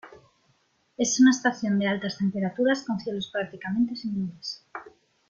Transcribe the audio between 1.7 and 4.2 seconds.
de altas temperaturas con cielos prácticamente sin